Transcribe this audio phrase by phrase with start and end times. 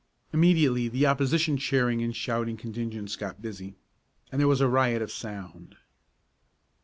[0.33, 3.75] Immediately the opposition cheering and shouting contingents got busy,
[4.31, 5.75] and there was a riot of sound.